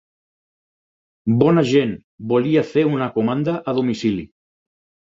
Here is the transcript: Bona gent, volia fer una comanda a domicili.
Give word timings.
Bona 1.43 1.65
gent, 1.73 1.93
volia 2.35 2.67
fer 2.73 2.87
una 2.97 3.13
comanda 3.21 3.59
a 3.71 3.79
domicili. 3.83 4.27